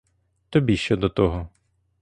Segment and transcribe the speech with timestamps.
[0.49, 1.49] Тобі що до того?